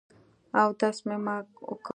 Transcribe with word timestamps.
اودس 0.61 0.97
مې 1.07 1.15
وکړ. 1.69 1.89